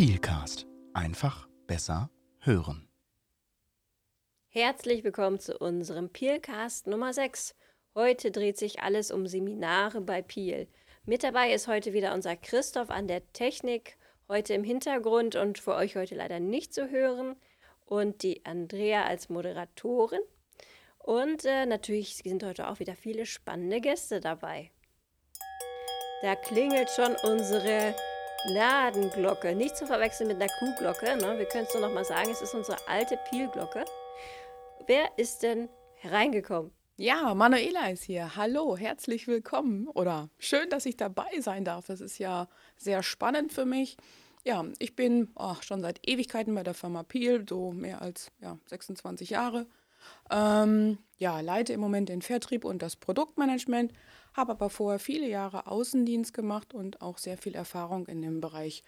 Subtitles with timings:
[0.00, 0.66] Peelcast.
[0.94, 2.08] Einfach besser
[2.38, 2.88] hören.
[4.48, 7.54] Herzlich willkommen zu unserem Peelcast Nummer 6.
[7.94, 10.68] Heute dreht sich alles um Seminare bei Peel.
[11.04, 15.74] Mit dabei ist heute wieder unser Christoph an der Technik, heute im Hintergrund und für
[15.74, 17.36] euch heute leider nicht zu hören.
[17.84, 20.22] Und die Andrea als Moderatorin.
[20.96, 24.70] Und äh, natürlich sind heute auch wieder viele spannende Gäste dabei.
[26.22, 27.94] Da klingelt schon unsere
[28.46, 29.54] Ladenglocke.
[29.54, 31.16] Nicht zu verwechseln mit einer Kuhglocke.
[31.16, 31.38] Ne?
[31.38, 33.84] Wir können es nur noch mal sagen, es ist unsere alte Pielglocke.
[34.86, 36.72] Wer ist denn hereingekommen?
[36.96, 38.36] Ja, Manuela ist hier.
[38.36, 39.88] Hallo, herzlich willkommen.
[39.88, 41.86] Oder schön, dass ich dabei sein darf.
[41.86, 43.96] Das ist ja sehr spannend für mich.
[44.44, 48.58] Ja, ich bin oh, schon seit Ewigkeiten bei der Firma Peel, so mehr als ja,
[48.66, 49.66] 26 Jahre.
[50.30, 53.92] Ähm, ja, leite im Moment den Vertrieb und das Produktmanagement,
[54.34, 58.84] habe aber vorher viele Jahre Außendienst gemacht und auch sehr viel Erfahrung in dem Bereich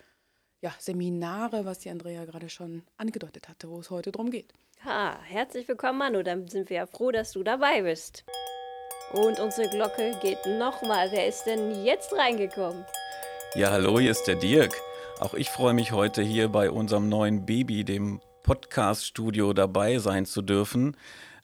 [0.60, 4.52] ja, Seminare, was die Andrea gerade schon angedeutet hatte, wo es heute drum geht.
[4.84, 6.22] Ha, herzlich willkommen, Manu.
[6.22, 8.24] Dann sind wir ja froh, dass du dabei bist.
[9.12, 11.10] Und unsere Glocke geht nochmal.
[11.10, 12.84] Wer ist denn jetzt reingekommen?
[13.54, 14.72] Ja, hallo, hier ist der Dirk.
[15.20, 20.42] Auch ich freue mich heute hier bei unserem neuen Baby, dem Podcast-Studio, dabei sein zu
[20.42, 20.96] dürfen.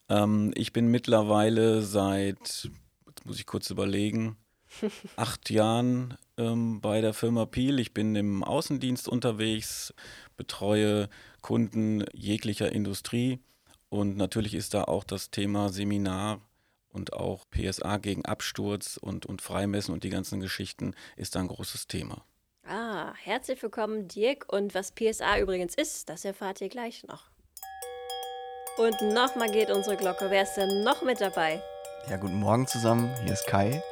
[0.09, 2.71] Ähm, ich bin mittlerweile seit,
[3.29, 4.37] muss ich kurz überlegen,
[5.17, 7.79] acht Jahren ähm, bei der Firma Peel.
[7.79, 9.95] Ich bin im Außendienst unterwegs,
[10.37, 11.09] betreue
[11.43, 13.39] Kunden jeglicher Industrie
[13.91, 16.41] und natürlich ist da auch das Thema Seminar
[16.91, 21.49] und auch PSA gegen Absturz und, und Freimessen und die ganzen Geschichten ist da ein
[21.49, 22.25] großes Thema.
[22.65, 24.51] Ah, herzlich willkommen, Dirk.
[24.53, 27.31] Und was PSA übrigens ist, das erfahrt ihr gleich noch.
[28.77, 30.31] Und nochmal geht unsere Glocke.
[30.31, 31.63] Wer ist denn noch mit dabei?
[32.11, 33.15] Ja, guten Morgen zusammen.
[33.23, 33.83] Hier ist Kai.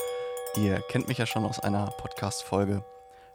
[0.56, 2.82] Ihr kennt mich ja schon aus einer Podcast-Folge,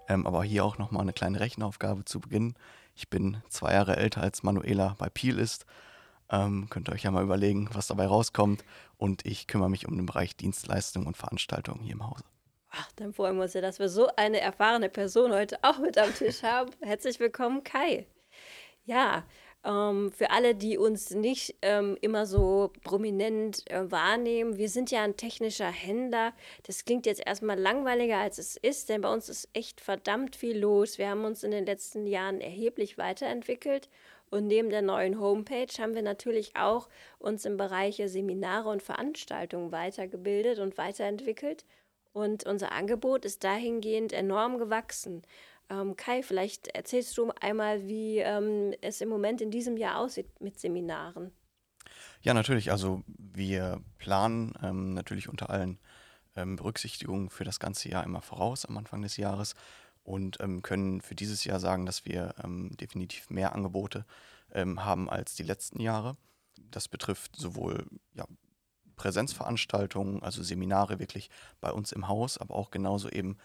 [0.07, 2.55] ähm, aber hier auch nochmal eine kleine Rechenaufgabe zu Beginn.
[2.95, 5.67] Ich bin zwei Jahre älter als Manuela bei Peel ist.
[6.31, 8.63] Ähm, könnt ihr euch ja mal überlegen, was dabei rauskommt.
[8.97, 12.23] Und ich kümmere mich um den Bereich Dienstleistungen und Veranstaltungen hier im Hause.
[12.71, 15.99] Ach, dann freuen wir uns ja, dass wir so eine erfahrene Person heute auch mit
[15.99, 16.71] am Tisch haben.
[16.81, 18.07] Herzlich willkommen, Kai.
[18.85, 19.25] Ja,
[19.63, 25.03] ähm, für alle, die uns nicht ähm, immer so prominent äh, wahrnehmen, wir sind ja
[25.03, 26.33] ein technischer Händler.
[26.63, 30.57] Das klingt jetzt erstmal langweiliger, als es ist, denn bei uns ist echt verdammt viel
[30.57, 30.97] los.
[30.97, 33.89] Wir haben uns in den letzten Jahren erheblich weiterentwickelt.
[34.31, 36.87] Und neben der neuen Homepage haben wir natürlich auch
[37.19, 41.65] uns im Bereich Seminare und Veranstaltungen weitergebildet und weiterentwickelt.
[42.13, 45.21] Und unser Angebot ist dahingehend enorm gewachsen.
[45.71, 50.41] Ähm, Kai, vielleicht erzählst du einmal, wie ähm, es im Moment in diesem Jahr aussieht
[50.41, 51.31] mit Seminaren.
[52.21, 52.71] Ja, natürlich.
[52.71, 55.79] Also wir planen ähm, natürlich unter allen
[56.35, 59.55] ähm, Berücksichtigungen für das ganze Jahr immer voraus am Anfang des Jahres
[60.03, 64.05] und ähm, können für dieses Jahr sagen, dass wir ähm, definitiv mehr Angebote
[64.53, 66.17] haben als die letzten Jahre.
[66.57, 68.25] Das betrifft sowohl ja,
[68.97, 71.29] Präsenzveranstaltungen, also Seminare wirklich
[71.61, 73.37] bei uns im Haus, aber auch genauso eben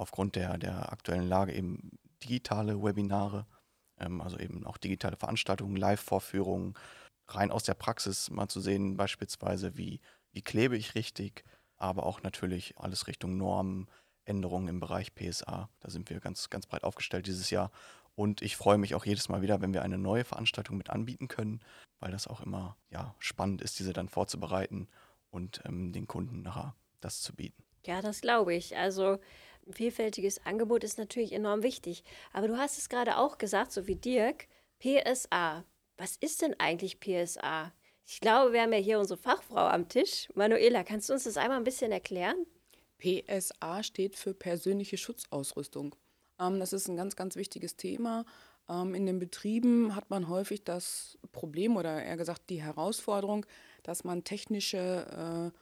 [0.00, 3.46] aufgrund der, der aktuellen Lage eben digitale Webinare,
[3.98, 6.74] ähm, also eben auch digitale Veranstaltungen, Live-Vorführungen,
[7.28, 10.00] rein aus der Praxis mal zu sehen, beispielsweise wie,
[10.32, 11.44] wie klebe ich richtig,
[11.76, 13.88] aber auch natürlich alles Richtung Normen,
[14.24, 15.68] Änderungen im Bereich PSA.
[15.80, 17.70] Da sind wir ganz, ganz breit aufgestellt dieses Jahr.
[18.14, 21.28] Und ich freue mich auch jedes Mal wieder, wenn wir eine neue Veranstaltung mit anbieten
[21.28, 21.60] können,
[22.00, 24.88] weil das auch immer ja, spannend ist, diese dann vorzubereiten
[25.30, 27.62] und ähm, den Kunden nachher das zu bieten.
[27.86, 28.76] Ja, das glaube ich.
[28.76, 29.18] Also
[29.72, 32.04] vielfältiges Angebot ist natürlich enorm wichtig.
[32.32, 34.46] Aber du hast es gerade auch gesagt, so wie Dirk,
[34.78, 35.64] PSA.
[35.96, 37.72] Was ist denn eigentlich PSA?
[38.06, 40.28] Ich glaube, wir haben ja hier unsere Fachfrau am Tisch.
[40.34, 42.46] Manuela, kannst du uns das einmal ein bisschen erklären?
[42.98, 45.94] PSA steht für persönliche Schutzausrüstung.
[46.38, 48.24] Ähm, das ist ein ganz, ganz wichtiges Thema.
[48.68, 53.46] Ähm, in den Betrieben hat man häufig das Problem oder eher gesagt die Herausforderung,
[53.82, 55.58] dass man technische äh,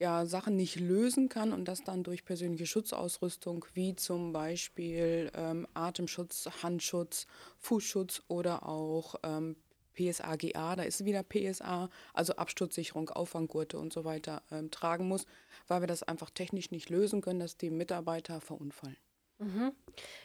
[0.00, 5.66] ja, Sachen nicht lösen kann und das dann durch persönliche Schutzausrüstung wie zum Beispiel ähm,
[5.74, 7.26] Atemschutz, Handschutz,
[7.58, 9.56] Fußschutz oder auch ähm,
[9.94, 15.26] PSA-GA, da ist wieder PSA, also Absturzsicherung, Auffanggurte und so weiter ähm, tragen muss,
[15.68, 18.96] weil wir das einfach technisch nicht lösen können, dass die Mitarbeiter verunfallen.
[19.40, 19.72] Mhm.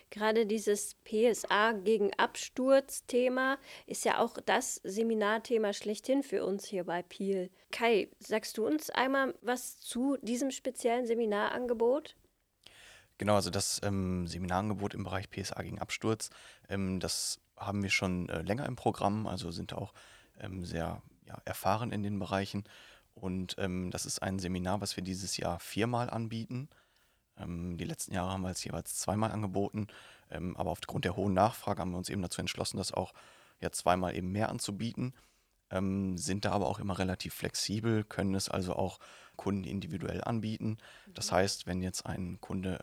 [0.09, 3.57] Gerade dieses PSA gegen Absturz-Thema
[3.87, 7.49] ist ja auch das Seminarthema schlechthin für uns hier bei Peel.
[7.71, 12.15] Kai, sagst du uns einmal was zu diesem speziellen Seminarangebot?
[13.17, 16.29] Genau, also das ähm, Seminarangebot im Bereich PSA gegen Absturz,
[16.67, 19.93] ähm, das haben wir schon äh, länger im Programm, also sind auch
[20.41, 22.65] ähm, sehr ja, erfahren in den Bereichen.
[23.13, 26.69] Und ähm, das ist ein Seminar, was wir dieses Jahr viermal anbieten.
[27.37, 29.87] Ähm, die letzten Jahre haben wir es jeweils zweimal angeboten,
[30.29, 33.13] ähm, aber aufgrund der hohen Nachfrage haben wir uns eben dazu entschlossen, das auch
[33.61, 35.13] ja zweimal eben mehr anzubieten.
[35.71, 38.99] Ähm, sind da aber auch immer relativ flexibel, können es also auch
[39.35, 40.77] Kunden individuell anbieten.
[41.07, 41.35] Das mhm.
[41.35, 42.79] heißt, wenn jetzt ein Kunde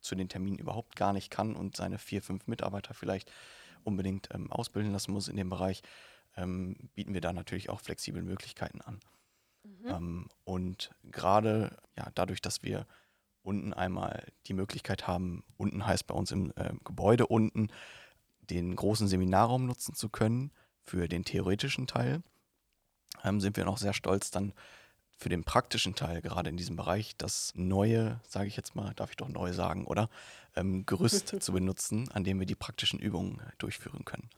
[0.00, 3.30] zu den Terminen überhaupt gar nicht kann und seine vier, fünf Mitarbeiter vielleicht
[3.84, 5.82] unbedingt ausbilden lassen muss in dem Bereich,
[6.34, 9.00] bieten wir da natürlich auch flexible Möglichkeiten an.
[9.62, 10.28] Mhm.
[10.44, 12.86] Und gerade ja, dadurch, dass wir
[13.44, 17.68] unten einmal die Möglichkeit haben, unten heißt bei uns im äh, Gebäude unten,
[18.40, 20.50] den großen Seminarraum nutzen zu können
[20.82, 22.22] für den theoretischen Teil,
[23.22, 24.52] ähm, sind wir noch sehr stolz, dann
[25.16, 29.10] für den praktischen Teil, gerade in diesem Bereich, das neue, sage ich jetzt mal, darf
[29.10, 30.10] ich doch neu sagen, oder?
[30.56, 34.28] Ähm, Gerüst zu benutzen, an dem wir die praktischen Übungen durchführen können.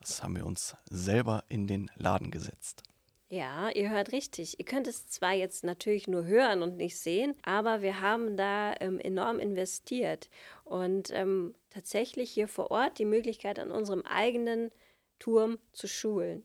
[0.00, 2.82] Das haben wir uns selber in den Laden gesetzt.
[3.28, 4.58] Ja, ihr hört richtig.
[4.60, 8.74] Ihr könnt es zwar jetzt natürlich nur hören und nicht sehen, aber wir haben da
[8.78, 10.30] ähm, enorm investiert
[10.64, 14.70] und ähm, tatsächlich hier vor Ort die Möglichkeit an unserem eigenen
[15.18, 16.44] Turm zu schulen.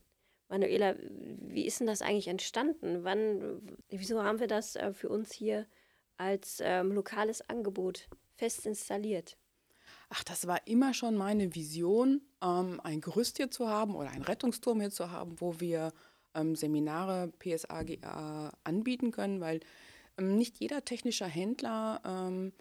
[0.50, 3.04] Manuela, wie ist denn das eigentlich entstanden?
[3.04, 5.68] Wann, wieso haben wir das äh, für uns hier
[6.18, 9.38] als ähm, lokales Angebot fest installiert?
[10.10, 14.24] Ach, das war immer schon meine Vision, ähm, ein Gerüst hier zu haben oder einen
[14.24, 15.94] Rettungsturm hier zu haben, wo wir
[16.36, 19.60] ähm, Seminare PSA, GA anbieten können, weil
[20.18, 22.54] ähm, nicht jeder technische Händler ähm,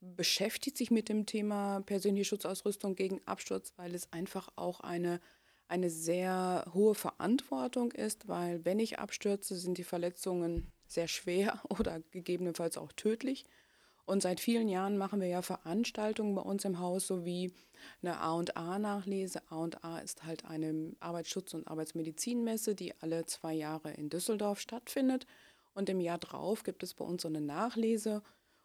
[0.00, 5.20] beschäftigt sich mit dem Thema persönliche Schutzausrüstung gegen Absturz, weil es einfach auch eine
[5.68, 12.00] eine sehr hohe Verantwortung ist, weil wenn ich abstürze, sind die Verletzungen sehr schwer oder
[12.10, 13.44] gegebenenfalls auch tödlich.
[14.08, 17.52] Und seit vielen Jahren machen wir ja Veranstaltungen bei uns im Haus, sowie
[18.00, 19.42] eine A&A-Nachlese.
[19.50, 25.26] A&A ist halt eine Arbeitsschutz- und Arbeitsmedizinmesse, die alle zwei Jahre in Düsseldorf stattfindet.
[25.74, 28.22] Und im Jahr drauf gibt es bei uns so eine Nachlese.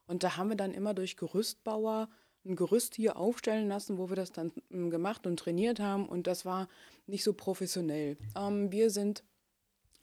[0.07, 2.07] Und da haben wir dann immer durch Gerüstbauer
[2.45, 6.07] ein Gerüst hier aufstellen lassen, wo wir das dann hm, gemacht und trainiert haben.
[6.07, 6.69] Und das war
[7.05, 8.15] nicht so professionell.
[8.37, 9.25] Ähm, wir sind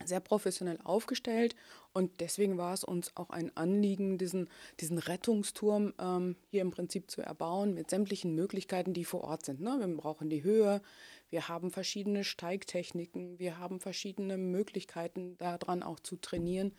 [0.05, 1.57] sehr professionell aufgestellt
[1.93, 4.49] und deswegen war es uns auch ein Anliegen, diesen,
[4.79, 9.61] diesen Rettungsturm ähm, hier im Prinzip zu erbauen mit sämtlichen Möglichkeiten, die vor Ort sind.
[9.61, 9.77] Ne?
[9.81, 10.83] Wir brauchen die Höhe,
[11.31, 16.77] wir haben verschiedene Steigtechniken, wir haben verschiedene Möglichkeiten daran auch zu trainieren.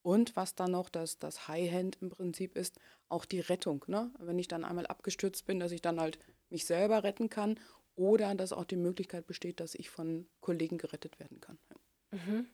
[0.00, 3.84] Und was dann noch das, das High-Hand im Prinzip ist, auch die Rettung.
[3.88, 4.10] Ne?
[4.18, 6.18] Wenn ich dann einmal abgestürzt bin, dass ich dann halt
[6.48, 7.58] mich selber retten kann
[7.94, 11.58] oder dass auch die Möglichkeit besteht, dass ich von Kollegen gerettet werden kann.
[12.12, 12.46] Mhm.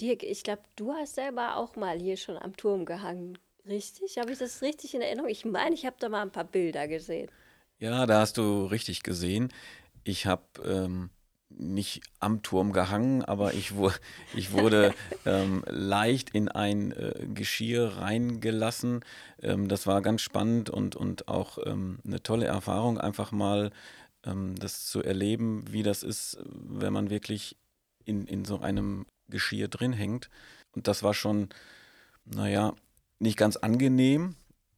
[0.00, 3.38] Dirk, ich glaube, du hast selber auch mal hier schon am Turm gehangen.
[3.66, 4.18] Richtig?
[4.18, 5.28] Habe ich das richtig in Erinnerung?
[5.28, 7.30] Ich meine, ich habe da mal ein paar Bilder gesehen.
[7.78, 9.52] Ja, da hast du richtig gesehen.
[10.04, 11.10] Ich habe ähm,
[11.50, 13.90] nicht am Turm gehangen, aber ich, wu
[14.34, 14.94] ich wurde
[15.26, 19.04] ähm, leicht in ein äh, Geschirr reingelassen.
[19.42, 23.70] Ähm, das war ganz spannend und, und auch ähm, eine tolle Erfahrung, einfach mal
[24.24, 27.56] ähm, das zu erleben, wie das ist, wenn man wirklich
[28.08, 30.30] in, in so einem Geschirr drin hängt.
[30.72, 31.48] Und das war schon,
[32.24, 32.74] naja,
[33.18, 34.36] nicht ganz angenehm.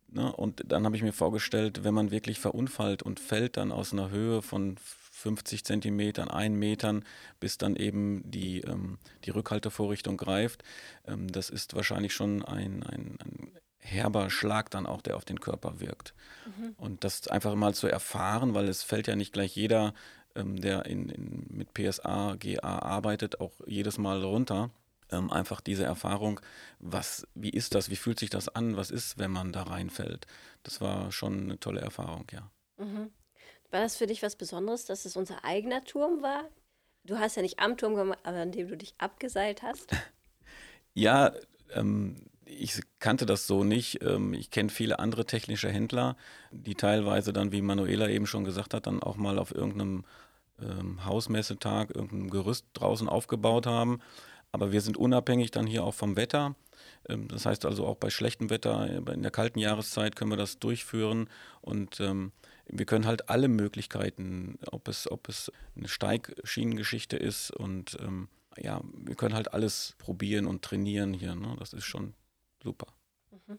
[0.09, 0.33] Ne?
[0.33, 4.11] Und dann habe ich mir vorgestellt, wenn man wirklich verunfallt und fällt dann aus einer
[4.11, 7.05] Höhe von 50 Zentimetern, 1 Metern,
[7.39, 10.65] bis dann eben die, ähm, die Rückhaltevorrichtung greift.
[11.07, 15.41] Ähm, das ist wahrscheinlich schon ein, ein, ein, herber Schlag dann auch, der auf den
[15.41, 16.15] Körper wirkt.
[16.47, 16.75] Mhm.
[16.77, 19.95] Und das einfach mal zu erfahren, weil es fällt ja nicht gleich jeder,
[20.35, 24.71] ähm, der in, in, mit PSA, GA arbeitet, auch jedes Mal runter.
[25.13, 26.41] Ähm, einfach diese Erfahrung,
[26.79, 30.27] was, wie ist das, wie fühlt sich das an, was ist, wenn man da reinfällt.
[30.63, 32.51] Das war schon eine tolle Erfahrung, ja.
[32.79, 33.11] Mhm.
[33.71, 36.49] War das für dich was Besonderes, dass es unser eigener Turm war?
[37.05, 39.91] Du hast ja nicht am Turm gemacht, aber an dem du dich abgeseilt hast.
[40.95, 41.33] ja,
[41.73, 44.03] ähm, ich kannte das so nicht.
[44.03, 46.17] Ähm, ich kenne viele andere technische Händler,
[46.51, 50.05] die teilweise dann, wie Manuela eben schon gesagt hat, dann auch mal auf irgendeinem
[50.61, 54.01] ähm, Hausmessetag irgendein Gerüst draußen aufgebaut haben.
[54.53, 56.57] Aber wir sind unabhängig dann hier auch vom Wetter.
[57.09, 60.37] Ähm, das heißt also auch bei schlechtem Wetter, äh, in der kalten Jahreszeit können wir
[60.37, 61.29] das durchführen
[61.61, 62.03] und
[62.73, 67.99] wir können halt alle Möglichkeiten, ob es, ob es eine Steigschienengeschichte ist und
[68.57, 71.35] ja, wir können halt alles probieren und trainieren hier.
[71.35, 71.57] Ne?
[71.59, 72.15] Das ist schon
[72.63, 72.87] super.
[73.31, 73.59] Mhm.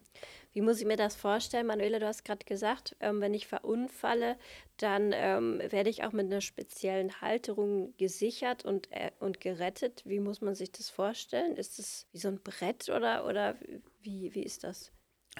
[0.51, 1.67] Wie muss ich mir das vorstellen?
[1.67, 4.37] Manuela, du hast gerade gesagt, ähm, wenn ich verunfalle,
[4.77, 10.03] dann ähm, werde ich auch mit einer speziellen Halterung gesichert und, äh, und gerettet.
[10.05, 11.55] Wie muss man sich das vorstellen?
[11.55, 13.55] Ist es wie so ein Brett oder, oder
[14.01, 14.91] wie, wie ist das?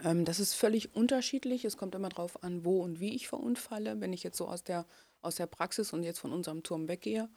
[0.03, 1.65] Ähm, das ist völlig unterschiedlich.
[1.65, 3.99] Es kommt immer darauf an, wo und wie ich verunfalle.
[3.99, 4.85] Wenn ich jetzt so aus der,
[5.21, 7.29] aus der Praxis und jetzt von unserem Turm weggehe,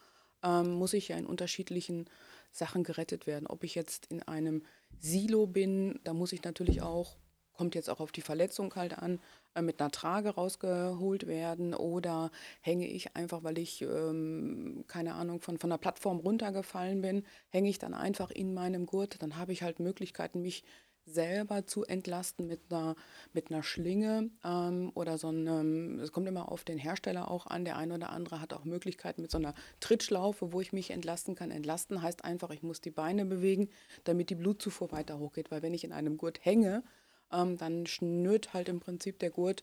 [0.44, 2.08] ähm, muss ich ja in unterschiedlichen
[2.56, 3.46] Sachen gerettet werden.
[3.46, 4.62] Ob ich jetzt in einem
[4.98, 7.16] Silo bin, da muss ich natürlich auch
[7.54, 9.20] kommt jetzt auch auf die Verletzung halt an,
[9.54, 12.30] äh, mit einer Trage rausgeholt werden oder
[12.60, 17.70] hänge ich einfach, weil ich, ähm, keine Ahnung, von, von der Plattform runtergefallen bin, hänge
[17.70, 19.22] ich dann einfach in meinem Gurt.
[19.22, 20.64] Dann habe ich halt Möglichkeiten, mich
[21.06, 22.96] selber zu entlasten mit einer,
[23.32, 27.64] mit einer Schlinge ähm, oder so einem, es kommt immer auf den Hersteller auch an,
[27.64, 31.34] der eine oder andere hat auch Möglichkeiten mit so einer Trittschlaufe, wo ich mich entlasten
[31.34, 31.50] kann.
[31.50, 33.68] Entlasten heißt einfach, ich muss die Beine bewegen,
[34.04, 36.82] damit die Blutzufuhr weiter hochgeht, weil wenn ich in einem Gurt hänge,
[37.32, 39.62] ähm, dann schnürt halt im Prinzip der Gurt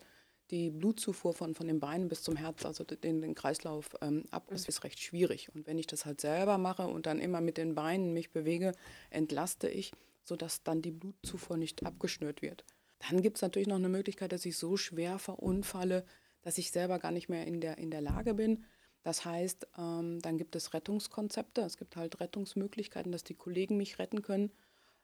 [0.51, 4.47] die Blutzufuhr von, von den Beinen bis zum Herz, also den, den Kreislauf ähm, ab.
[4.49, 5.49] Das ist recht schwierig.
[5.55, 8.73] Und wenn ich das halt selber mache und dann immer mit den Beinen mich bewege,
[9.09, 12.65] entlaste ich, sodass dann die Blutzufuhr nicht abgeschnürt wird.
[13.09, 16.05] Dann gibt es natürlich noch eine Möglichkeit, dass ich so schwer verunfalle,
[16.41, 18.63] dass ich selber gar nicht mehr in der, in der Lage bin.
[19.03, 23.97] Das heißt, ähm, dann gibt es Rettungskonzepte, es gibt halt Rettungsmöglichkeiten, dass die Kollegen mich
[23.97, 24.51] retten können.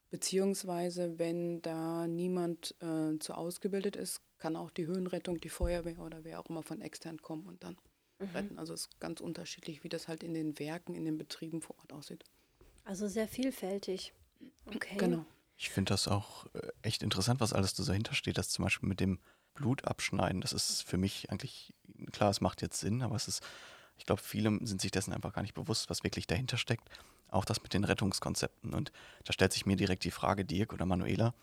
[0.10, 6.24] Beziehungsweise, wenn da niemand äh, zu ausgebildet ist, kann auch die Höhenrettung, die Feuerwehr oder
[6.24, 7.78] wer auch immer von extern kommen und dann
[8.20, 8.28] mhm.
[8.28, 8.60] retten.
[8.60, 11.78] Also es ist ganz unterschiedlich, wie das halt in den Werken, in den Betrieben vor
[11.80, 12.24] Ort aussieht.
[12.86, 14.14] Also sehr vielfältig.
[14.74, 14.98] Okay.
[14.98, 15.26] Genau.
[15.58, 18.38] Ich finde das auch äh, echt interessant, was alles dahinter steht.
[18.38, 19.20] Das zum Beispiel mit dem
[19.56, 21.74] Blutabschneiden, das ist für mich eigentlich,
[22.12, 23.44] klar, es macht jetzt Sinn, aber es ist,
[23.98, 26.88] ich glaube, viele sind sich dessen einfach gar nicht bewusst, was wirklich dahinter steckt
[27.30, 28.74] auch das mit den Rettungskonzepten.
[28.74, 28.92] Und
[29.26, 31.34] da stellt sich mir direkt die Frage, Dirk oder Manuela,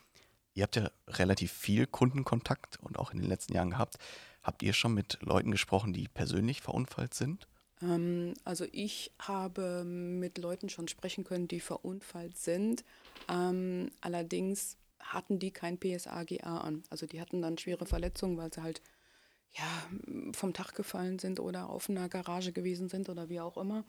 [0.55, 3.97] ihr habt ja relativ viel Kundenkontakt und auch in den letzten Jahren gehabt.
[4.43, 7.49] Habt ihr schon mit Leuten gesprochen, die persönlich verunfallt sind?
[7.83, 12.85] Ähm, also ich habe mit Leuten schon sprechen können, die verunfallt sind.
[13.29, 16.83] Ähm, allerdings hatten die kein PSAGA an.
[16.91, 18.81] Also die hatten dann schwere Verletzungen, weil sie halt
[19.57, 23.85] ja, vom Tag gefallen sind oder auf einer Garage gewesen sind oder wie auch immer.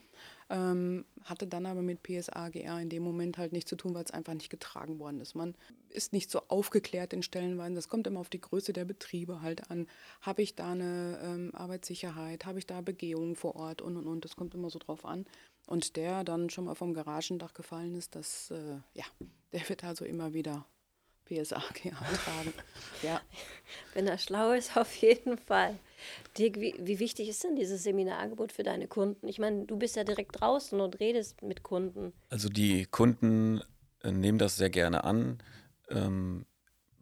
[0.49, 4.03] Ähm, hatte dann aber mit PSA, GR in dem Moment halt nichts zu tun, weil
[4.03, 5.33] es einfach nicht getragen worden ist.
[5.33, 5.55] Man
[5.89, 7.73] ist nicht so aufgeklärt in Stellenweisen.
[7.73, 9.87] Das kommt immer auf die Größe der Betriebe halt an.
[10.21, 12.45] Habe ich da eine ähm, Arbeitssicherheit?
[12.45, 13.81] Habe ich da Begehungen vor Ort?
[13.81, 14.23] Und, und, und.
[14.23, 15.25] Das kommt immer so drauf an.
[15.65, 19.05] Und der dann schon mal vom Garagendach gefallen ist, das, äh, ja,
[19.51, 20.67] der wird also immer wieder
[21.25, 22.53] PSAG antragen.
[23.01, 23.21] ja.
[23.93, 25.77] Wenn er schlau ist, auf jeden Fall.
[26.37, 29.27] Dirk, wie, wie wichtig ist denn dieses Seminarangebot für deine Kunden?
[29.27, 32.13] Ich meine, du bist ja direkt draußen und redest mit Kunden.
[32.29, 33.61] Also die Kunden
[34.03, 35.39] äh, nehmen das sehr gerne an,
[35.89, 36.45] ähm,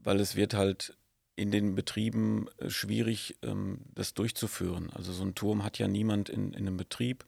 [0.03, 0.95] weil es wird halt
[1.35, 4.91] in den Betrieben äh, schwierig, ähm, das durchzuführen.
[4.93, 7.25] Also so ein Turm hat ja niemand in, in einem Betrieb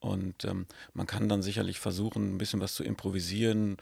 [0.00, 3.76] und ähm, man kann dann sicherlich versuchen, ein bisschen was zu improvisieren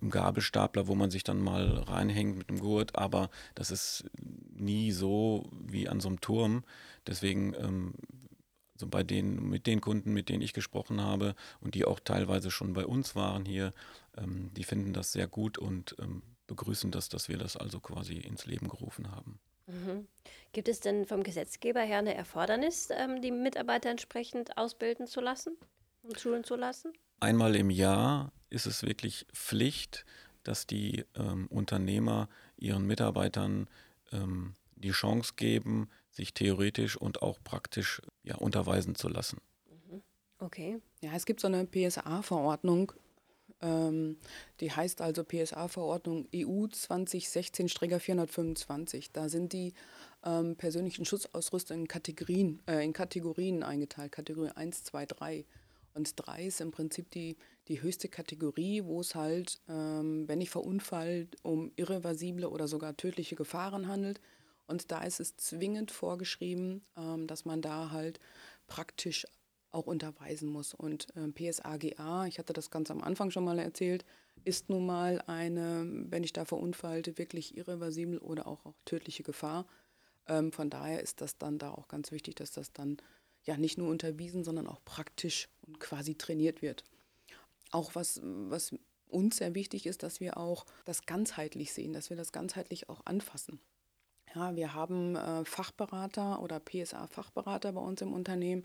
[0.00, 4.04] einem Gabelstapler, wo man sich dann mal reinhängt mit dem Gurt, aber das ist
[4.52, 6.64] nie so wie an so einem Turm.
[7.06, 7.94] Deswegen, ähm,
[8.76, 12.50] so bei den, mit den Kunden, mit denen ich gesprochen habe und die auch teilweise
[12.50, 13.74] schon bei uns waren hier,
[14.16, 18.16] ähm, die finden das sehr gut und ähm, begrüßen das, dass wir das also quasi
[18.16, 19.38] ins Leben gerufen haben.
[19.66, 20.08] Mhm.
[20.52, 25.56] Gibt es denn vom Gesetzgeber her eine Erfordernis, ähm, die Mitarbeiter entsprechend ausbilden zu lassen
[26.02, 26.92] und schulen zu lassen?
[27.20, 30.04] Einmal im Jahr ist es wirklich Pflicht,
[30.42, 33.68] dass die ähm, Unternehmer ihren Mitarbeitern
[34.10, 39.42] ähm, die Chance geben, sich theoretisch und auch praktisch ja, unterweisen zu lassen.
[39.68, 40.00] Mhm.
[40.38, 40.80] Okay.
[41.02, 42.92] Ja, es gibt so eine PSA-Verordnung,
[43.60, 44.16] ähm,
[44.60, 49.10] die heißt also PSA-Verordnung EU 2016-425.
[49.12, 49.74] Da sind die
[50.24, 55.44] ähm, persönlichen Schutzausrüstung in Kategorien, äh, in Kategorien eingeteilt, Kategorie 1, 2, 3.
[55.94, 57.36] Und 3 ist im Prinzip die
[57.70, 63.36] die höchste Kategorie, wo es halt, ähm, wenn nicht verunfallt, um irreversible oder sogar tödliche
[63.36, 64.20] Gefahren handelt.
[64.66, 68.18] Und da ist es zwingend vorgeschrieben, ähm, dass man da halt
[68.66, 69.24] praktisch
[69.70, 70.74] auch unterweisen muss.
[70.74, 74.04] Und äh, PSAGA, ich hatte das ganz am Anfang schon mal erzählt,
[74.44, 79.64] ist nun mal eine, wenn ich da verunfallte, wirklich irreversibel oder auch, auch tödliche Gefahr.
[80.26, 82.96] Ähm, von daher ist das dann da auch ganz wichtig, dass das dann
[83.44, 86.84] ja nicht nur unterwiesen, sondern auch praktisch und quasi trainiert wird
[87.70, 88.74] auch was, was
[89.08, 93.00] uns sehr wichtig ist, dass wir auch das ganzheitlich sehen, dass wir das ganzheitlich auch
[93.06, 93.60] anfassen.
[94.34, 98.64] Ja, wir haben äh, Fachberater oder PSA-Fachberater bei uns im Unternehmen,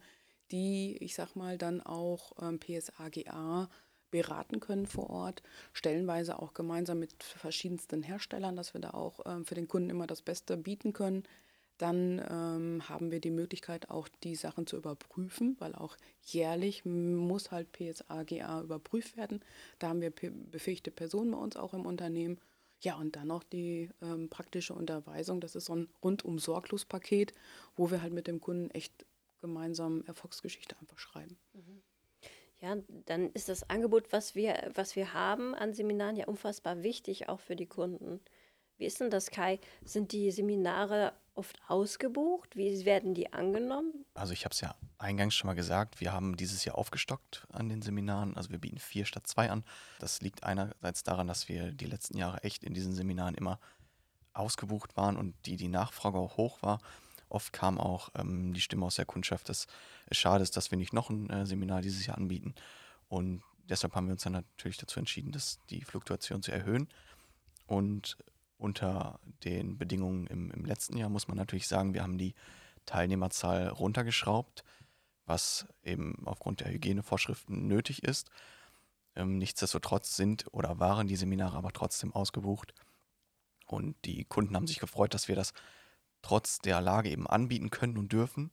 [0.51, 3.69] die, ich sag mal, dann auch ähm, PSA-GA
[4.11, 5.41] beraten können vor Ort,
[5.73, 10.05] stellenweise auch gemeinsam mit verschiedensten Herstellern, dass wir da auch ähm, für den Kunden immer
[10.05, 11.23] das Beste bieten können.
[11.77, 17.51] Dann ähm, haben wir die Möglichkeit, auch die Sachen zu überprüfen, weil auch jährlich muss
[17.51, 19.41] halt PSA-GA überprüft werden.
[19.79, 22.39] Da haben wir befähigte Personen bei uns auch im Unternehmen.
[22.81, 25.41] Ja, und dann noch die ähm, praktische Unterweisung.
[25.41, 27.33] Das ist so ein rundum sorglos Paket,
[27.75, 29.05] wo wir halt mit dem Kunden echt
[29.41, 31.37] gemeinsam Erfolgsgeschichte einfach schreiben.
[31.53, 31.81] Mhm.
[32.61, 37.27] Ja, dann ist das Angebot, was wir, was wir haben an Seminaren, ja unfassbar wichtig,
[37.27, 38.21] auch für die Kunden.
[38.77, 39.59] Wie ist denn das, Kai?
[39.83, 42.55] Sind die Seminare oft ausgebucht?
[42.55, 44.05] Wie werden die angenommen?
[44.13, 47.69] Also ich habe es ja eingangs schon mal gesagt, wir haben dieses Jahr aufgestockt an
[47.69, 48.35] den Seminaren.
[48.35, 49.63] Also wir bieten vier statt zwei an.
[49.99, 53.59] Das liegt einerseits daran, dass wir die letzten Jahre echt in diesen Seminaren immer
[54.33, 56.79] ausgebucht waren und die, die Nachfrage auch hoch war.
[57.29, 59.67] Oft kam auch ähm, die Stimme aus der Kundschaft, dass
[60.07, 62.53] es schade ist, dass wir nicht noch ein äh, Seminar dieses Jahr anbieten.
[63.09, 66.87] Und deshalb haben wir uns dann natürlich dazu entschieden, dass die Fluktuation zu erhöhen.
[67.67, 68.17] Und
[68.57, 72.35] unter den Bedingungen im, im letzten Jahr muss man natürlich sagen, wir haben die
[72.85, 74.63] Teilnehmerzahl runtergeschraubt,
[75.25, 78.29] was eben aufgrund der Hygienevorschriften nötig ist.
[79.15, 82.73] Ähm, nichtsdestotrotz sind oder waren die Seminare aber trotzdem ausgebucht.
[83.65, 85.53] Und die Kunden haben sich gefreut, dass wir das
[86.21, 88.51] trotz der Lage eben anbieten können und dürfen.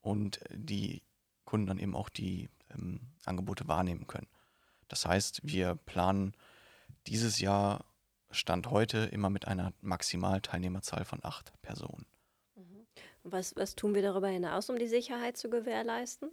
[0.00, 1.02] Und die
[1.44, 4.28] Kunden dann eben auch die ähm, Angebote wahrnehmen können.
[4.88, 6.34] Das heißt, wir planen
[7.06, 7.84] dieses Jahr
[8.34, 12.06] Stand heute immer mit einer Maximalteilnehmerzahl von acht Personen.
[12.56, 12.86] Mhm.
[13.22, 16.30] Was, was tun wir darüber hinaus, um die Sicherheit zu gewährleisten?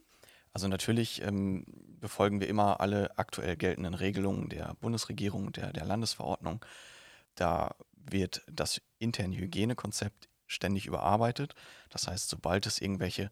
[0.54, 1.66] Also natürlich ähm,
[2.00, 6.66] befolgen wir immer alle aktuell geltenden Regelungen der Bundesregierung, der, der Landesverordnung.
[7.36, 11.56] Da wird das interne Hygienekonzept ständig überarbeitet.
[11.90, 13.32] Das heißt, sobald es irgendwelche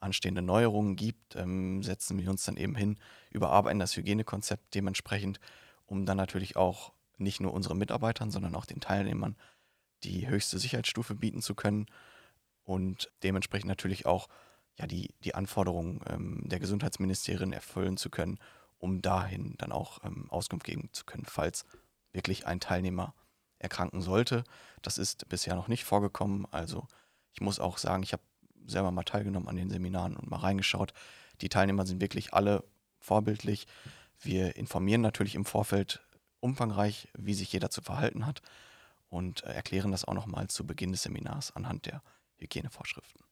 [0.00, 2.98] anstehende Neuerungen gibt, ähm, setzen wir uns dann eben hin,
[3.30, 5.40] überarbeiten das Hygienekonzept dementsprechend,
[5.86, 9.36] um dann natürlich auch nicht nur unseren Mitarbeitern, sondern auch den Teilnehmern
[10.04, 11.86] die höchste Sicherheitsstufe bieten zu können
[12.62, 14.28] und dementsprechend natürlich auch
[14.78, 18.38] ja, die, die Anforderungen ähm, der Gesundheitsministerien erfüllen zu können,
[18.78, 21.64] um dahin dann auch ähm, Auskunft geben zu können, falls
[22.12, 23.14] wirklich ein Teilnehmer
[23.58, 24.44] erkranken sollte.
[24.82, 26.46] Das ist bisher noch nicht vorgekommen.
[26.52, 26.86] Also
[27.32, 28.22] ich muss auch sagen, ich habe
[28.66, 30.92] selber mal teilgenommen an den Seminaren und mal reingeschaut.
[31.40, 32.64] Die Teilnehmer sind wirklich alle
[33.00, 33.66] vorbildlich.
[34.20, 36.06] Wir informieren natürlich im Vorfeld
[36.40, 38.42] umfangreich, wie sich jeder zu verhalten hat
[39.10, 42.02] und äh, erklären das auch nochmal zu Beginn des Seminars anhand der
[42.38, 43.22] Hygienevorschriften.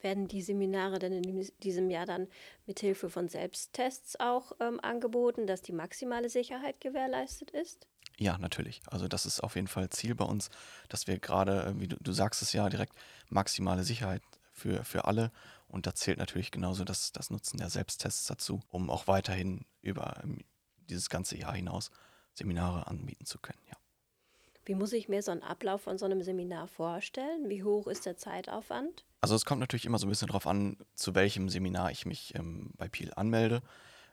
[0.00, 2.28] Werden die Seminare denn in diesem Jahr dann
[2.66, 7.88] mit Hilfe von Selbsttests auch ähm, angeboten, dass die maximale Sicherheit gewährleistet ist?
[8.16, 8.80] Ja, natürlich.
[8.86, 10.50] Also das ist auf jeden Fall Ziel bei uns,
[10.88, 12.94] dass wir gerade, äh, wie du, du sagst es ja, direkt
[13.28, 15.32] maximale Sicherheit für, für alle.
[15.66, 20.20] Und da zählt natürlich genauso das, das Nutzen der Selbsttests dazu, um auch weiterhin über
[20.22, 20.38] ähm,
[20.88, 21.90] dieses ganze Jahr hinaus
[22.38, 23.60] Seminare anbieten zu können.
[23.68, 23.76] Ja.
[24.64, 27.48] Wie muss ich mir so einen Ablauf von so einem Seminar vorstellen?
[27.48, 29.04] Wie hoch ist der Zeitaufwand?
[29.20, 32.34] Also es kommt natürlich immer so ein bisschen darauf an, zu welchem Seminar ich mich
[32.34, 33.62] ähm, bei Peel anmelde.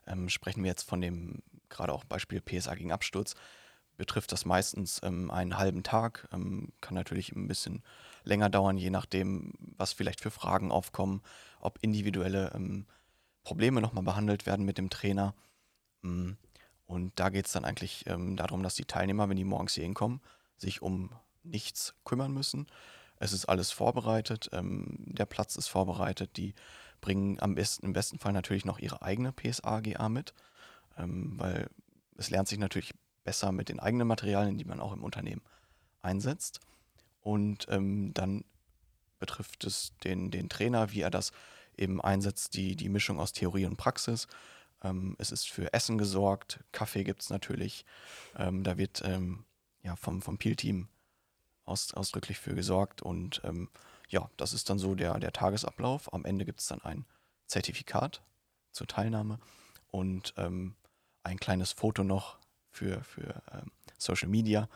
[0.07, 3.35] Ähm, sprechen wir jetzt von dem, gerade auch Beispiel PSA gegen Absturz,
[3.97, 7.83] betrifft das meistens ähm, einen halben Tag, ähm, kann natürlich ein bisschen
[8.23, 11.21] länger dauern, je nachdem, was vielleicht für Fragen aufkommen,
[11.59, 12.85] ob individuelle ähm,
[13.43, 15.35] Probleme nochmal behandelt werden mit dem Trainer.
[16.01, 16.31] Mm,
[16.85, 19.83] und da geht es dann eigentlich ähm, darum, dass die Teilnehmer, wenn die morgens hier
[19.83, 20.21] hinkommen,
[20.57, 21.11] sich um
[21.43, 22.67] nichts kümmern müssen.
[23.17, 26.53] Es ist alles vorbereitet, ähm, der Platz ist vorbereitet, die
[27.01, 30.33] bringen am besten, im besten Fall natürlich noch ihre eigene PSA-GA mit,
[30.97, 31.69] ähm, weil
[32.17, 32.93] es lernt sich natürlich
[33.23, 35.41] besser mit den eigenen Materialien, die man auch im Unternehmen
[36.01, 36.59] einsetzt.
[37.21, 38.45] Und ähm, dann
[39.19, 41.31] betrifft es den, den Trainer, wie er das
[41.77, 44.27] eben einsetzt, die, die Mischung aus Theorie und Praxis.
[44.85, 47.85] Ähm, es ist für Essen gesorgt, Kaffee gibt es natürlich.
[48.37, 49.45] Ähm, da wird ähm,
[49.83, 50.87] ja, vom, vom Peel-Team
[51.65, 53.01] aus, ausdrücklich für gesorgt.
[53.01, 53.69] Und ähm,
[54.09, 56.13] ja, das ist dann so der, der Tagesablauf.
[56.13, 57.05] Am Ende gibt es dann ein
[57.47, 58.21] Zertifikat
[58.71, 59.39] zur Teilnahme
[59.87, 60.75] und ähm,
[61.23, 62.37] ein kleines Foto noch
[62.69, 63.41] für, für
[63.97, 64.67] Social Media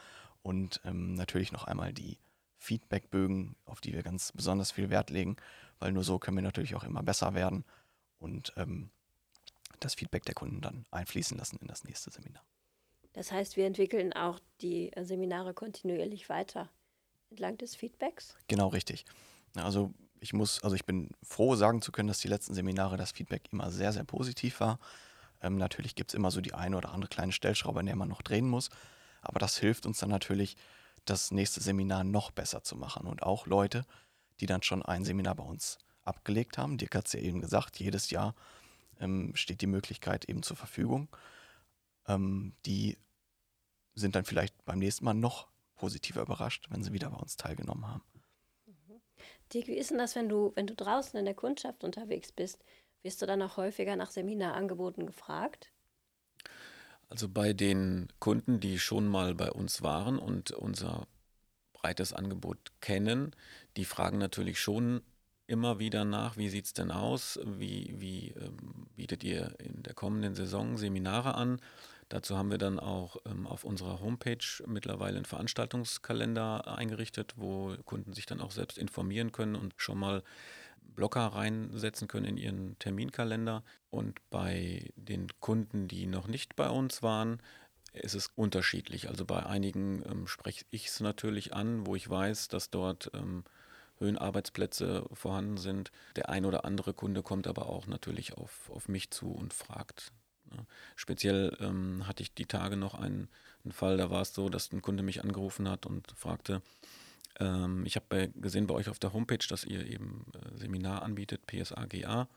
[0.42, 2.18] und natürlich noch einmal die
[2.58, 5.38] Feedbackbögen, auf die wir ganz besonders viel Wert legen,
[5.80, 7.66] weil nur so können wir natürlich auch immer besser werden.
[8.20, 8.90] Und ähm,
[9.80, 12.44] das Feedback der Kunden dann einfließen lassen in das nächste Seminar.
[13.14, 16.70] Das heißt, wir entwickeln auch die äh, Seminare kontinuierlich weiter
[17.30, 18.36] entlang des Feedbacks?
[18.48, 19.06] Genau, richtig.
[19.56, 23.12] Also ich muss, also ich bin froh, sagen zu können, dass die letzten Seminare das
[23.12, 24.80] Feedback immer sehr, sehr positiv war.
[25.42, 28.10] Ähm, natürlich gibt es immer so die eine oder andere kleine Stellschraube, an der man
[28.10, 28.70] noch drehen muss.
[29.22, 30.56] Aber das hilft uns dann natürlich,
[31.06, 33.08] das nächste Seminar noch besser zu machen.
[33.08, 33.86] Und auch Leute,
[34.40, 36.78] die dann schon ein Seminar bei uns abgelegt haben.
[36.78, 38.36] Dirk hat es ja eben gesagt, jedes Jahr
[39.00, 41.10] ähm, steht die Möglichkeit eben zur Verfügung.
[42.08, 42.98] Ähm, die
[43.96, 47.88] sind dann vielleicht beim nächsten Mal noch positiver überrascht, wenn sie wieder bei uns teilgenommen
[47.88, 48.04] haben.
[48.66, 49.02] Mhm.
[49.54, 52.64] Dirk, wie ist denn das, wenn du, wenn du draußen in der Kundschaft unterwegs bist?
[53.02, 55.72] Wirst du dann auch häufiger nach Seminarangeboten gefragt?
[57.08, 61.08] Also bei den Kunden, die schon mal bei uns waren und unser
[61.74, 63.36] breites Angebot kennen,
[63.78, 65.02] die fragen natürlich schon
[65.48, 68.69] immer wieder nach, wie sieht es denn aus, wie, wie ähm,
[69.10, 71.60] bietet ihr in der kommenden Saison Seminare an.
[72.10, 78.14] Dazu haben wir dann auch ähm, auf unserer Homepage mittlerweile einen Veranstaltungskalender eingerichtet, wo Kunden
[78.14, 80.22] sich dann auch selbst informieren können und schon mal
[80.96, 83.64] Blocker reinsetzen können in ihren Terminkalender.
[83.90, 87.42] Und bei den Kunden, die noch nicht bei uns waren,
[87.94, 89.10] ist es unterschiedlich.
[89.10, 93.44] Also bei einigen ähm, spreche ich es natürlich an, wo ich weiß, dass dort ähm,
[94.00, 95.92] Höhenarbeitsplätze vorhanden sind.
[96.16, 100.12] Der ein oder andere Kunde kommt aber auch natürlich auf, auf mich zu und fragt.
[100.52, 100.66] Ne?
[100.96, 103.30] Speziell ähm, hatte ich die Tage noch einen,
[103.64, 106.62] einen, Fall, da war es so, dass ein Kunde mich angerufen hat und fragte,
[107.40, 111.46] ähm, ich habe gesehen bei euch auf der Homepage, dass ihr eben äh, Seminar anbietet,
[111.48, 112.28] PSAGA,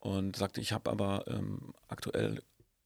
[0.00, 2.42] und sagte, ich habe aber ähm, aktuell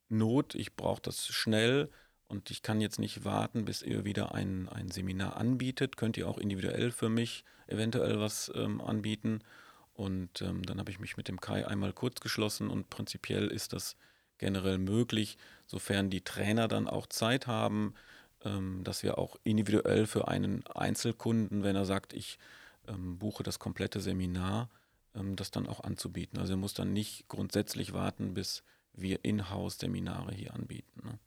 [0.09, 1.91] Not, ich brauche das schnell
[2.29, 5.97] und ich kann jetzt nicht warten, bis ihr wieder ein, ein Seminar anbietet.
[5.97, 9.41] Könnt ihr auch individuell für mich eventuell was ähm, anbieten?
[9.95, 13.73] Und ähm, dann habe ich mich mit dem Kai einmal kurz geschlossen und prinzipiell ist
[13.73, 13.97] das
[14.39, 17.95] generell möglich, sofern die Trainer dann auch Zeit haben,
[18.45, 22.39] ähm, dass wir auch individuell für einen Einzelkunden, wenn er sagt, ich
[22.89, 24.69] ähm, buche das komplette Seminar,
[25.15, 26.39] ähm, das dann auch anzubieten.
[26.39, 28.63] Also er muss dann nicht grundsätzlich warten, bis
[28.93, 31.07] wir In-house-Seminare hier anbieten.
[31.07, 31.19] Ne?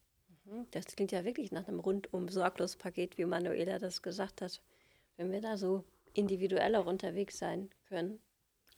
[0.72, 4.62] Das klingt ja wirklich nach einem rundum sorglos Paket, wie Manuela das gesagt hat.
[5.18, 5.84] Wenn wir da so
[6.14, 8.20] individuell auch unterwegs sein können.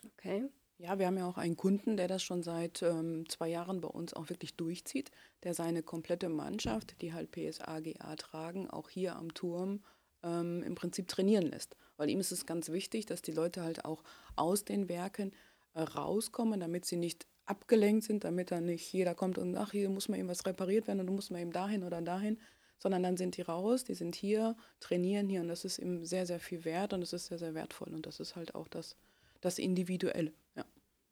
[0.05, 0.49] Okay.
[0.77, 3.87] Ja, wir haben ja auch einen Kunden, der das schon seit ähm, zwei Jahren bei
[3.87, 5.11] uns auch wirklich durchzieht,
[5.43, 9.83] der seine komplette Mannschaft, die halt PSA-GA tragen, auch hier am Turm
[10.23, 11.75] ähm, im Prinzip trainieren lässt.
[11.97, 14.03] Weil ihm ist es ganz wichtig, dass die Leute halt auch
[14.35, 15.33] aus den Werken
[15.75, 19.89] äh, rauskommen, damit sie nicht abgelenkt sind, damit dann nicht jeder kommt und ach, hier
[19.89, 22.39] muss mal eben was repariert werden und du musst mal eben dahin oder dahin,
[22.77, 26.25] sondern dann sind die raus, die sind hier, trainieren hier und das ist ihm sehr,
[26.25, 28.95] sehr viel wert und es ist sehr, sehr wertvoll und das ist halt auch das,
[29.41, 30.33] das Individuelle.
[30.55, 30.65] Ja,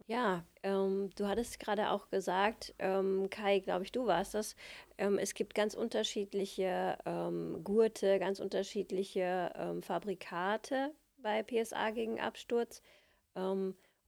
[0.08, 4.56] ja ähm, du hattest gerade auch gesagt, ähm, Kai, glaube ich, du warst das,
[4.98, 12.82] ähm, es gibt ganz unterschiedliche ähm, Gurte, ganz unterschiedliche ähm, Fabrikate bei PSA gegen Absturz.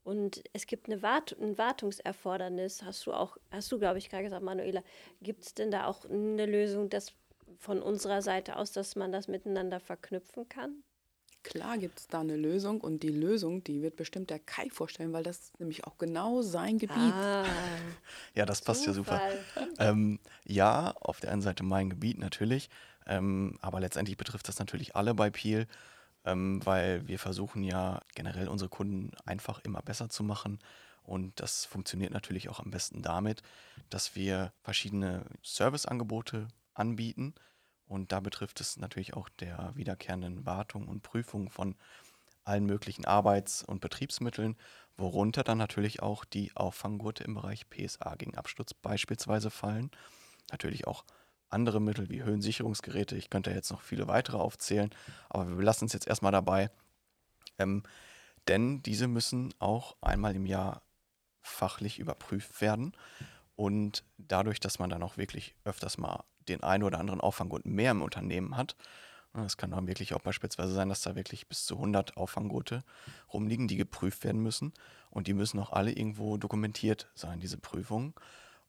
[0.03, 4.23] Und es gibt eine Wart ein Wartungserfordernis, hast du auch, hast du, glaube ich, gerade
[4.23, 4.81] gesagt, Manuela.
[5.21, 7.13] Gibt es denn da auch eine Lösung, dass
[7.57, 10.83] von unserer Seite aus, dass man das miteinander verknüpfen kann?
[11.43, 15.11] Klar gibt es da eine Lösung und die Lösung, die wird bestimmt der Kai vorstellen,
[15.11, 16.97] weil das ist nämlich auch genau sein Gebiet.
[16.97, 17.45] Ah,
[18.35, 19.19] ja, das passt Zufall.
[19.55, 19.67] ja super.
[19.79, 22.69] ähm, ja, auf der einen Seite mein Gebiet natürlich,
[23.07, 25.67] ähm, aber letztendlich betrifft das natürlich alle bei Peel
[26.25, 30.60] ähm, weil wir versuchen ja generell unsere Kunden einfach immer besser zu machen.
[31.03, 33.41] Und das funktioniert natürlich auch am besten damit,
[33.89, 37.34] dass wir verschiedene Serviceangebote anbieten.
[37.88, 41.75] Und da betrifft es natürlich auch der wiederkehrenden Wartung und Prüfung von
[42.43, 44.55] allen möglichen Arbeits- und Betriebsmitteln,
[44.97, 49.91] worunter dann natürlich auch die Auffanggurte im Bereich PSA gegen Absturz beispielsweise fallen.
[50.51, 51.03] Natürlich auch
[51.51, 53.15] andere Mittel wie Höhensicherungsgeräte.
[53.15, 54.89] Ich könnte jetzt noch viele weitere aufzählen,
[55.29, 56.69] aber wir belassen es jetzt erstmal dabei.
[57.59, 57.83] Ähm,
[58.47, 60.81] denn diese müssen auch einmal im Jahr
[61.41, 62.93] fachlich überprüft werden.
[63.55, 67.91] Und dadurch, dass man dann auch wirklich öfters mal den einen oder anderen Auffanggurt mehr
[67.91, 68.75] im Unternehmen hat,
[69.33, 72.83] es kann dann wirklich auch beispielsweise sein, dass da wirklich bis zu 100 Auffanggurte
[73.31, 74.73] rumliegen, die geprüft werden müssen.
[75.09, 78.13] Und die müssen auch alle irgendwo dokumentiert sein, diese Prüfungen.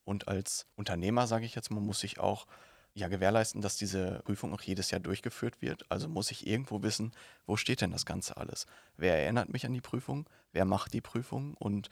[0.04, 2.46] Und als Unternehmer, sage ich jetzt mal, muss ich auch
[2.94, 5.90] ja gewährleisten, dass diese Prüfung auch jedes Jahr durchgeführt wird.
[5.90, 7.12] Also muss ich irgendwo wissen,
[7.46, 8.66] wo steht denn das Ganze alles?
[8.96, 10.28] Wer erinnert mich an die Prüfung?
[10.52, 11.55] Wer macht die Prüfung?
[11.55, 11.88] Und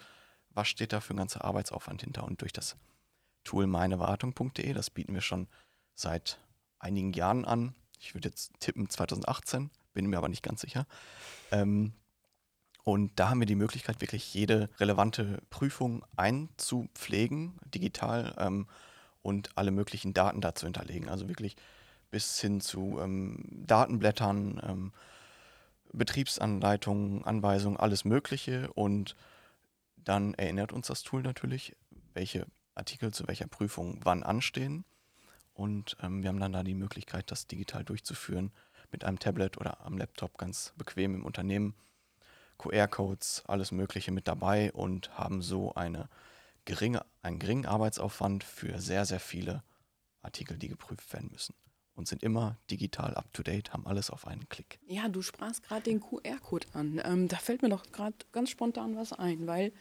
[0.51, 2.25] was steht da für ein ganzer Arbeitsaufwand hinter?
[2.25, 2.77] Und durch das
[3.45, 5.49] Tool meinewartung.de, das bieten wir schon
[5.95, 6.39] seit
[6.79, 7.75] einigen Jahren an.
[7.99, 10.87] Ich würde jetzt tippen 2018, bin mir aber nicht ganz sicher.
[11.51, 11.95] Ähm,
[12.85, 18.35] und da haben wir die Möglichkeit, wirklich jede relevante Prüfung einzupflegen, digital.
[18.39, 18.67] Ähm,
[19.23, 21.09] und alle möglichen Daten dazu hinterlegen.
[21.09, 21.57] Also wirklich
[22.11, 24.93] bis hin zu ähm, Datenblättern, ähm,
[25.93, 28.73] Betriebsanleitungen, Anweisungen, alles Mögliche.
[28.73, 29.17] Und
[29.97, 31.77] dann erinnert uns das Tool natürlich,
[32.15, 34.85] welche Artikel zu welcher Prüfung wann anstehen.
[35.55, 38.53] Und ähm, wir haben dann da die Möglichkeit, das digital durchzuführen
[38.93, 41.75] mit einem Tablet oder am Laptop ganz bequem im Unternehmen.
[42.59, 46.09] QR-Codes, alles Mögliche mit dabei und haben so eine
[46.71, 49.65] geringe, einen geringen Arbeitsaufwand für sehr, sehr viele
[50.23, 51.53] Artikel, die geprüft werden müssen.
[51.97, 54.79] Und sind immer digital up-to-date, haben alles auf einen Klick.
[54.87, 57.03] Ja, du sprachst gerade den QR-Code an.
[57.05, 59.73] Ähm, da fällt mir doch gerade ganz spontan was ein, weil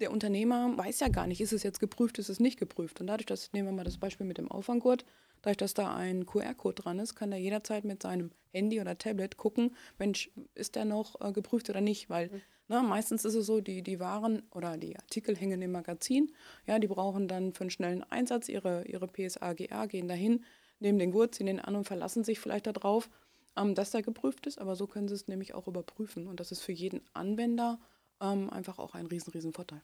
[0.00, 3.00] der Unternehmer weiß ja gar nicht, ist es jetzt geprüft, ist es nicht geprüft.
[3.00, 5.04] Und dadurch, dass, nehmen wir mal das Beispiel mit dem Auffanggurt,
[5.42, 9.36] dadurch, dass da ein QR-Code dran ist, kann er jederzeit mit seinem Handy oder Tablet
[9.36, 13.46] gucken, Mensch, ist der noch äh, geprüft oder nicht, weil mhm Ne, meistens ist es
[13.46, 16.34] so, die, die Waren oder die Artikel hängen im Magazin.
[16.66, 20.44] Ja, die brauchen dann für einen schnellen Einsatz ihre, ihre PSA-GA, gehen dahin,
[20.78, 23.08] nehmen den Gurt, ziehen den an und verlassen sich vielleicht darauf,
[23.56, 24.58] ähm, dass der geprüft ist.
[24.58, 26.26] Aber so können sie es nämlich auch überprüfen.
[26.26, 27.80] Und das ist für jeden Anwender
[28.20, 29.82] ähm, einfach auch ein riesen, riesen Vorteil.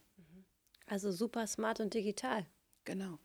[0.86, 2.46] Also super smart und digital.
[2.84, 3.18] Genau.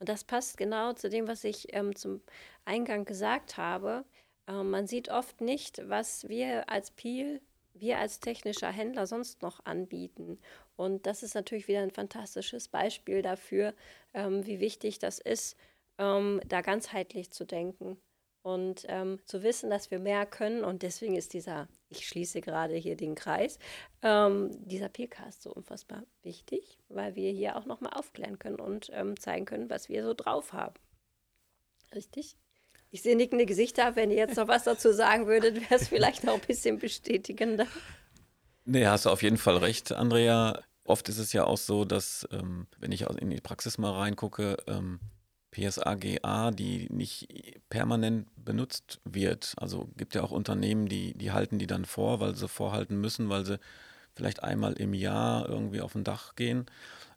[0.00, 2.20] Und das passt genau zu dem, was ich ähm, zum
[2.64, 4.04] Eingang gesagt habe.
[4.48, 7.40] Ähm, man sieht oft nicht, was wir als Peel,
[7.74, 10.38] wir als technischer Händler sonst noch anbieten.
[10.76, 13.74] Und das ist natürlich wieder ein fantastisches Beispiel dafür,
[14.14, 15.56] ähm, wie wichtig das ist,
[15.98, 17.98] ähm, da ganzheitlich zu denken
[18.42, 20.64] und ähm, zu wissen, dass wir mehr können.
[20.64, 23.58] Und deswegen ist dieser, ich schließe gerade hier den Kreis,
[24.02, 29.18] ähm, dieser Peelcast so unfassbar wichtig, weil wir hier auch nochmal aufklären können und ähm,
[29.18, 30.74] zeigen können, was wir so drauf haben.
[31.94, 32.36] Richtig?
[32.94, 33.96] Ich sehe nickende Gesichter.
[33.96, 37.66] Wenn ihr jetzt noch was dazu sagen würdet, wäre es vielleicht noch ein bisschen bestätigender.
[38.66, 40.62] Nee, hast du auf jeden Fall recht, Andrea.
[40.84, 44.58] Oft ist es ja auch so, dass, ähm, wenn ich in die Praxis mal reingucke,
[44.68, 45.00] ähm,
[45.50, 47.26] PSAGA, die nicht
[47.68, 49.54] permanent benutzt wird.
[49.56, 53.28] Also gibt ja auch Unternehmen, die, die halten die dann vor, weil sie vorhalten müssen,
[53.28, 53.58] weil sie
[54.14, 56.66] vielleicht einmal im Jahr irgendwie auf ein Dach gehen.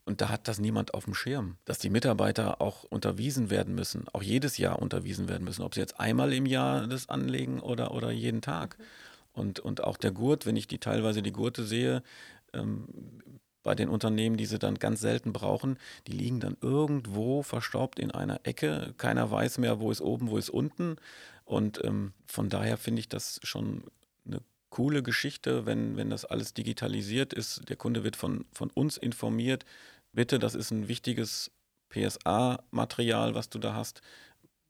[0.07, 4.05] Und da hat das niemand auf dem Schirm, dass die Mitarbeiter auch unterwiesen werden müssen,
[4.13, 7.93] auch jedes Jahr unterwiesen werden müssen, ob sie jetzt einmal im Jahr das anlegen oder,
[7.93, 8.77] oder jeden Tag.
[9.33, 12.03] Und, und auch der Gurt, wenn ich die teilweise die Gurte sehe,
[12.53, 12.87] ähm,
[13.63, 18.11] bei den Unternehmen, die sie dann ganz selten brauchen, die liegen dann irgendwo verstaubt in
[18.11, 18.93] einer Ecke.
[18.97, 20.95] Keiner weiß mehr, wo ist oben, wo ist unten.
[21.43, 23.83] Und ähm, von daher finde ich das schon
[24.77, 27.67] coole Geschichte, wenn, wenn das alles digitalisiert ist.
[27.67, 29.65] Der Kunde wird von, von uns informiert.
[30.13, 31.49] Bitte, das ist ein wichtiges
[31.89, 34.03] PSA-Material, was du da hast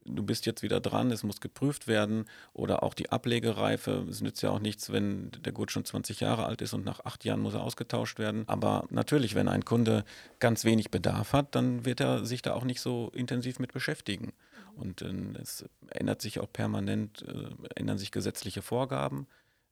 [0.09, 4.05] du bist jetzt wieder dran, es muss geprüft werden oder auch die Ablegereife.
[4.09, 7.01] Es nützt ja auch nichts, wenn der Gurt schon 20 Jahre alt ist und nach
[7.01, 8.45] acht Jahren muss er ausgetauscht werden.
[8.47, 10.05] Aber natürlich, wenn ein Kunde
[10.39, 14.31] ganz wenig Bedarf hat, dann wird er sich da auch nicht so intensiv mit beschäftigen.
[14.77, 19.27] Und äh, es ändert sich auch permanent, äh, ändern sich gesetzliche Vorgaben.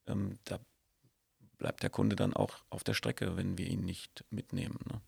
[0.08, 0.60] Ähm, da
[1.58, 4.80] bleibt der Kunde dann auch auf der Strecke, wenn wir ihn nicht mitnehmen.
[4.91, 5.02] Ne?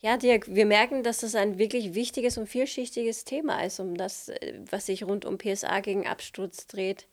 [0.00, 4.28] Ja, Dirk, wir merken, dass das ein wirklich wichtiges und vielschichtiges Thema ist, um das,
[4.28, 7.08] äh, was sich rund um PSA gegen Absturz dreht.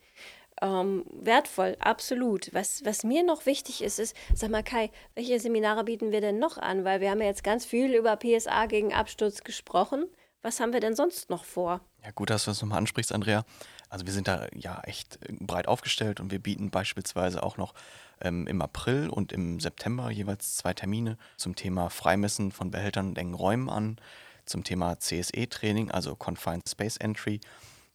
[0.62, 2.54] Ähm, wertvoll, absolut.
[2.54, 6.40] Was, was mir noch wichtig ist, ist, sag mal Kai, welche Seminare bieten wir denn
[6.40, 6.86] noch an?
[6.86, 10.06] Weil wir haben ja jetzt ganz viel über PSA gegen Absturz gesprochen.
[10.44, 11.82] Was haben wir denn sonst noch vor?
[12.04, 13.44] Ja, gut, dass du das nochmal ansprichst, Andrea.
[13.90, 17.74] Also wir sind da ja echt äh, breit aufgestellt und wir bieten beispielsweise auch noch
[18.22, 23.18] ähm, im April und im September jeweils zwei Termine zum Thema Freimessen von Behältern und
[23.18, 23.98] engen Räumen an,
[24.46, 27.40] zum Thema CSE-Training, also Confined Space Entry.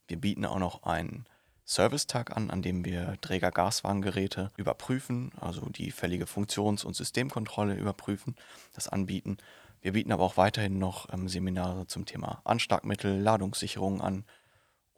[0.08, 1.26] Wir bieten auch noch einen
[1.64, 8.34] Servicetag an, an dem wir Träger-Gaswagengeräte überprüfen, also die fällige Funktions- und Systemkontrolle überprüfen,
[8.74, 9.38] das anbieten.
[9.80, 14.24] Wir bieten aber auch weiterhin noch ähm, Seminare zum Thema Anschlagmittel, Ladungssicherung an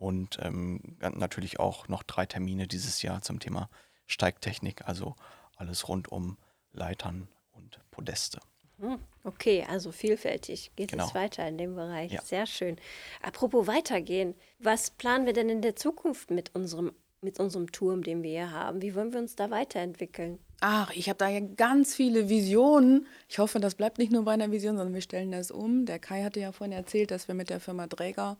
[0.02, 3.70] und ähm, natürlich auch noch drei Termine dieses Jahr zum Thema
[4.08, 5.14] Steigtechnik, also
[5.56, 6.38] alles rund um
[6.72, 8.40] Leitern und Podeste.
[8.80, 11.06] Hm, okay, also vielfältig geht genau.
[11.06, 12.10] es weiter in dem Bereich.
[12.10, 12.22] Ja.
[12.22, 12.78] Sehr schön.
[13.22, 18.24] Apropos weitergehen, was planen wir denn in der Zukunft mit unserem, mit unserem Turm, den
[18.24, 18.82] wir hier haben?
[18.82, 20.40] Wie wollen wir uns da weiterentwickeln?
[20.60, 23.06] Ach, ich habe da ja ganz viele Visionen.
[23.28, 25.86] Ich hoffe, das bleibt nicht nur bei einer Vision, sondern wir stellen das um.
[25.86, 28.36] Der Kai hatte ja vorhin erzählt, dass wir mit der Firma Dräger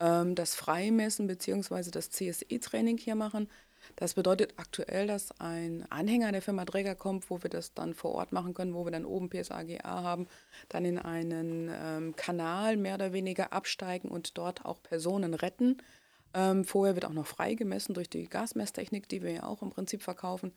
[0.00, 1.90] ähm, das Freimessen bzw.
[1.90, 3.48] das CSE-Training hier machen.
[3.96, 8.12] Das bedeutet aktuell, dass ein Anhänger der Firma Träger kommt, wo wir das dann vor
[8.12, 10.26] Ort machen können, wo wir dann oben PSAGA haben,
[10.68, 15.78] dann in einen ähm, Kanal mehr oder weniger absteigen und dort auch Personen retten.
[16.34, 19.70] Ähm, vorher wird auch noch frei gemessen durch die Gasmesstechnik, die wir ja auch im
[19.70, 20.52] Prinzip verkaufen.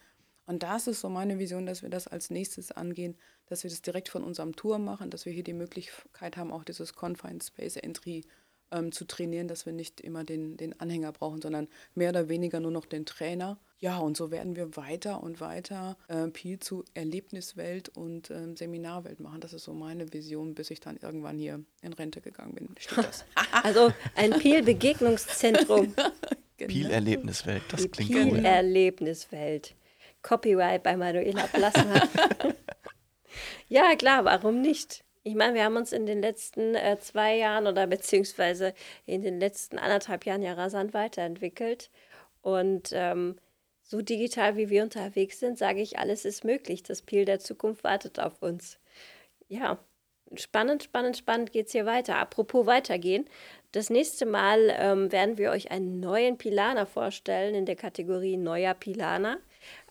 [0.46, 3.82] Und das ist so meine Vision, dass wir das als nächstes angehen, dass wir das
[3.82, 7.78] direkt von unserem Tour machen, dass wir hier die Möglichkeit haben, auch dieses Confined Space
[7.78, 8.26] Entry
[8.72, 12.60] ähm, zu trainieren, dass wir nicht immer den, den Anhänger brauchen, sondern mehr oder weniger
[12.60, 13.58] nur noch den Trainer.
[13.80, 19.20] Ja, und so werden wir weiter und weiter äh, Peel zu Erlebniswelt und äh, Seminarwelt
[19.20, 19.42] machen.
[19.42, 22.70] Das ist so meine Vision, bis ich dann irgendwann hier in Rente gegangen bin.
[22.78, 23.26] Steht das?
[23.64, 25.96] also ein Peel-Begegnungszentrum.
[26.58, 26.72] genau.
[26.72, 28.32] Peel-Erlebniswelt, das Die klingt Peel cool.
[28.34, 29.76] Peel-Erlebniswelt.
[30.22, 32.08] Copyright bei Manuela Plasma.
[33.68, 35.04] ja, klar, warum nicht?
[35.24, 38.74] Ich meine, wir haben uns in den letzten äh, zwei Jahren oder beziehungsweise
[39.06, 41.92] in den letzten anderthalb Jahren ja rasant weiterentwickelt.
[42.42, 43.36] Und ähm,
[43.84, 46.82] so digital wie wir unterwegs sind, sage ich, alles ist möglich.
[46.82, 48.80] Das Peel der Zukunft wartet auf uns.
[49.48, 49.78] Ja,
[50.34, 52.16] spannend, spannend, spannend geht es hier weiter.
[52.18, 53.26] Apropos weitergehen.
[53.74, 58.74] Das nächste Mal ähm, werden wir euch einen neuen Pilaner vorstellen in der Kategorie Neuer
[58.74, 59.38] Pilaner.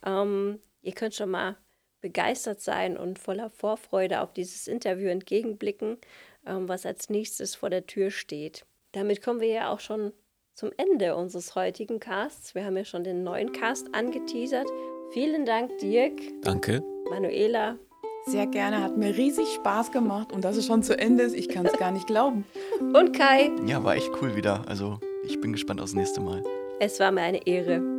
[0.05, 1.57] Ähm, ihr könnt schon mal
[2.01, 5.99] begeistert sein und voller Vorfreude auf dieses Interview entgegenblicken,
[6.47, 8.65] ähm, was als nächstes vor der Tür steht.
[8.93, 10.13] Damit kommen wir ja auch schon
[10.55, 12.55] zum Ende unseres heutigen Casts.
[12.55, 14.67] Wir haben ja schon den neuen Cast angeteasert.
[15.13, 16.21] Vielen Dank, Dirk.
[16.43, 16.83] Danke.
[17.09, 17.79] Manuela.
[18.27, 21.49] Sehr gerne, hat mir riesig Spaß gemacht und dass es schon zu Ende ist, ich
[21.49, 22.45] kann es gar nicht glauben.
[22.79, 23.51] Und Kai.
[23.67, 24.63] Ja, war echt cool wieder.
[24.69, 26.45] Also ich bin gespannt aufs nächste Mal.
[26.79, 27.90] Es war mir eine Ehre.